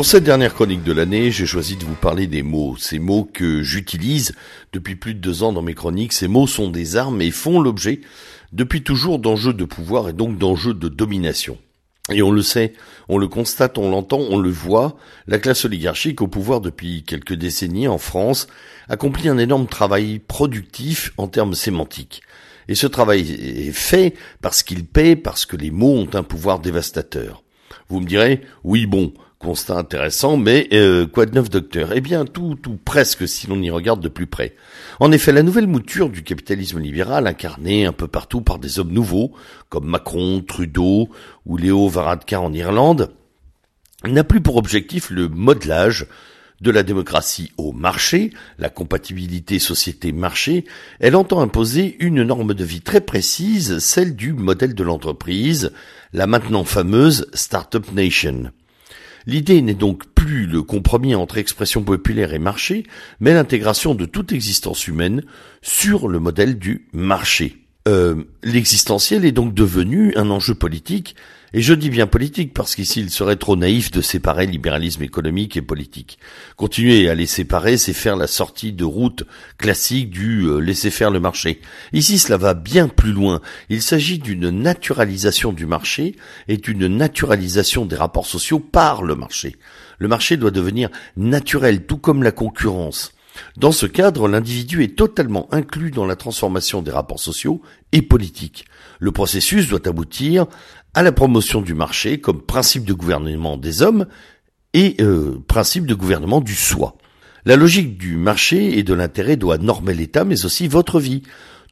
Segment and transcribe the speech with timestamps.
[0.00, 2.74] Pour cette dernière chronique de l'année, j'ai choisi de vous parler des mots.
[2.78, 4.34] Ces mots que j'utilise
[4.72, 7.60] depuis plus de deux ans dans mes chroniques, ces mots sont des armes et font
[7.60, 8.00] l'objet
[8.50, 11.58] depuis toujours d'enjeux de pouvoir et donc d'enjeux de domination.
[12.10, 12.72] Et on le sait,
[13.10, 17.34] on le constate, on l'entend, on le voit, la classe oligarchique au pouvoir depuis quelques
[17.34, 18.46] décennies en France
[18.88, 22.22] accomplit un énorme travail productif en termes sémantiques.
[22.68, 26.58] Et ce travail est fait parce qu'il paie, parce que les mots ont un pouvoir
[26.58, 27.42] dévastateur.
[27.90, 31.92] Vous me direz, oui bon, Constat intéressant, mais euh, quoi de neuf, docteur?
[31.94, 34.54] Eh bien, tout, tout presque, si l'on y regarde de plus près.
[35.00, 38.92] En effet, la nouvelle mouture du capitalisme libéral, incarnée un peu partout par des hommes
[38.92, 39.32] nouveaux,
[39.70, 41.08] comme Macron, Trudeau
[41.46, 43.14] ou Léo Varadkar en Irlande,
[44.06, 46.06] n'a plus pour objectif le modelage
[46.60, 50.66] de la démocratie au marché, la compatibilité société-marché,
[50.98, 55.72] elle entend imposer une norme de vie très précise, celle du modèle de l'entreprise,
[56.12, 58.52] la maintenant fameuse Startup Nation.
[59.26, 62.84] L'idée n'est donc plus le compromis entre expression populaire et marché,
[63.20, 65.24] mais l'intégration de toute existence humaine
[65.62, 67.60] sur le modèle du marché.
[67.90, 71.16] Euh, l'existentiel est donc devenu un enjeu politique
[71.52, 75.56] et je dis bien politique parce qu'ici il serait trop naïf de séparer libéralisme économique
[75.56, 76.20] et politique.
[76.54, 79.24] Continuer à les séparer, c'est faire la sortie de route
[79.58, 81.60] classique du euh, laisser faire le marché.
[81.92, 83.40] Ici cela va bien plus loin.
[83.70, 86.14] Il s'agit d'une naturalisation du marché
[86.46, 89.56] et d'une naturalisation des rapports sociaux par le marché.
[89.98, 93.14] Le marché doit devenir naturel, tout comme la concurrence.
[93.56, 97.62] Dans ce cadre, l'individu est totalement inclus dans la transformation des rapports sociaux
[97.92, 98.64] et politiques.
[98.98, 100.46] Le processus doit aboutir
[100.94, 104.06] à la promotion du marché comme principe de gouvernement des hommes
[104.74, 106.96] et euh, principe de gouvernement du soi.
[107.44, 111.22] La logique du marché et de l'intérêt doit normer l'État, mais aussi votre vie.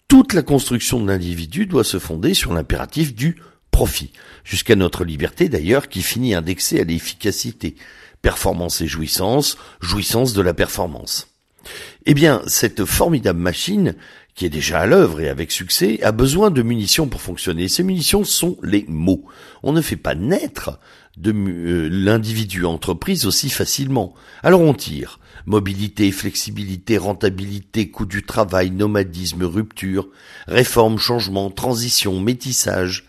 [0.09, 3.37] Toute la construction de l'individu doit se fonder sur l'impératif du
[3.71, 4.13] profit,
[4.45, 7.77] jusqu'à notre liberté d'ailleurs qui finit indexée à l'efficacité.
[8.23, 11.29] Performance et jouissance, jouissance de la performance.
[12.07, 13.95] Eh bien, cette formidable machine,
[14.35, 17.69] qui est déjà à l'œuvre et avec succès, a besoin de munitions pour fonctionner.
[17.69, 19.25] Ces munitions sont les mots.
[19.63, 20.79] On ne fait pas naître
[21.17, 24.15] de euh, l'individu entreprise aussi facilement.
[24.43, 25.19] Alors on tire.
[25.47, 30.09] Mobilité, flexibilité, rentabilité, coût du travail, nomadisme, rupture,
[30.47, 33.07] réforme, changement, transition, métissage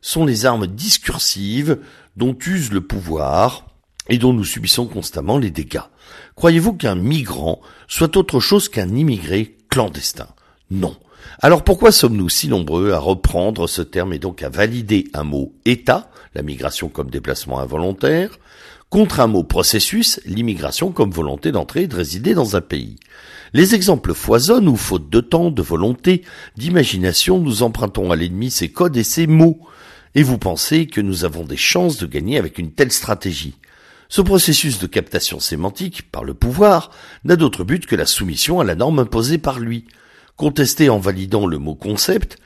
[0.00, 1.78] sont les armes discursives
[2.16, 3.71] dont use le pouvoir
[4.08, 5.80] et dont nous subissons constamment les dégâts.
[6.34, 10.28] Croyez-vous qu'un migrant soit autre chose qu'un immigré clandestin?
[10.70, 10.96] Non.
[11.40, 15.52] Alors pourquoi sommes-nous si nombreux à reprendre ce terme et donc à valider un mot
[15.64, 18.38] État, la migration comme déplacement involontaire,
[18.90, 22.96] contre un mot processus, l'immigration comme volonté d'entrer et de résider dans un pays?
[23.54, 26.22] Les exemples foisonnent où, faute de temps, de volonté,
[26.56, 29.60] d'imagination, nous empruntons à l'ennemi ses codes et ses mots.
[30.14, 33.54] Et vous pensez que nous avons des chances de gagner avec une telle stratégie?
[34.12, 36.90] Ce processus de captation sémantique par le pouvoir
[37.24, 39.86] n'a d'autre but que la soumission à la norme imposée par lui.
[40.36, 42.36] Contester en validant le mot concept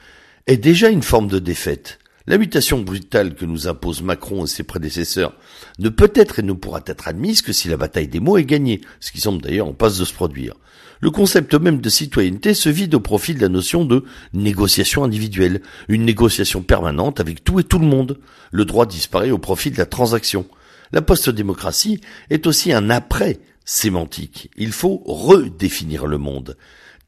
[0.46, 1.98] est déjà une forme de défaite.
[2.28, 5.32] La mutation brutale que nous impose Macron et ses prédécesseurs
[5.80, 8.44] ne peut être et ne pourra être admise que si la bataille des mots est
[8.44, 10.54] gagnée, ce qui semble d'ailleurs en passe de se produire.
[11.00, 15.62] Le concept même de citoyenneté se vide au profit de la notion de négociation individuelle,
[15.88, 18.20] une négociation permanente avec tout et tout le monde.
[18.52, 20.46] Le droit disparaît au profit de la transaction.
[20.92, 24.50] La post-démocratie est aussi un après sémantique.
[24.56, 26.56] Il faut redéfinir le monde.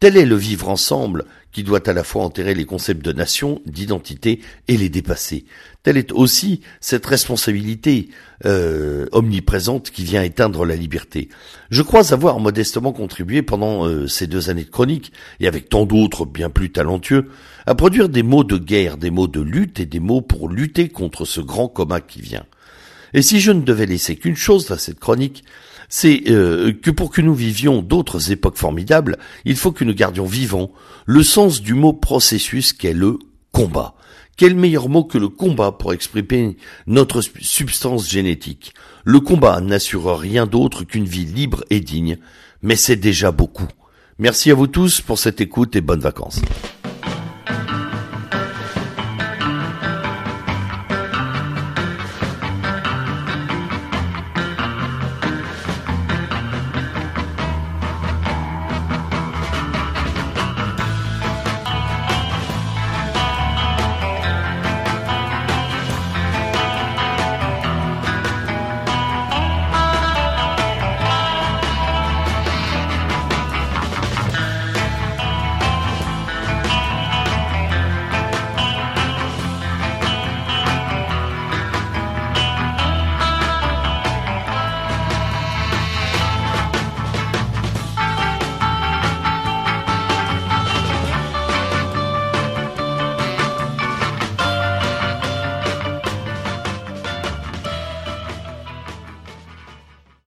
[0.00, 3.61] Tel est le vivre ensemble qui doit à la fois enterrer les concepts de nation,
[3.67, 5.44] d'identité et les dépasser.
[5.82, 8.11] Telle est aussi cette responsabilité
[8.44, 11.29] euh, omniprésente qui vient éteindre la liberté.
[11.70, 15.85] Je crois avoir modestement contribué pendant euh, ces deux années de chronique, et avec tant
[15.85, 17.31] d'autres bien plus talentueux,
[17.67, 20.88] à produire des mots de guerre, des mots de lutte et des mots pour lutter
[20.88, 22.44] contre ce grand coma qui vient.
[23.14, 25.44] Et si je ne devais laisser qu'une chose à cette chronique,
[25.88, 30.26] c'est euh, que pour que nous vivions d'autres époques formidables, il faut que nous gardions
[30.26, 30.70] vivant
[31.06, 33.19] le sens du mot processus qu'est le
[33.52, 33.94] combat.
[34.37, 36.56] Quel meilleur mot que le combat pour exprimer
[36.87, 38.72] notre substance génétique?
[39.05, 42.19] Le combat n'assure rien d'autre qu'une vie libre et digne,
[42.62, 43.66] mais c'est déjà beaucoup.
[44.19, 46.40] Merci à vous tous pour cette écoute et bonnes vacances.